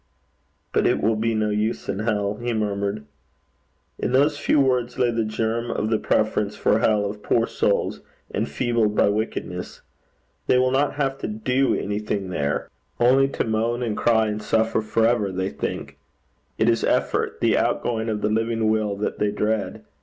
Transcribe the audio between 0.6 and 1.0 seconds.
'But it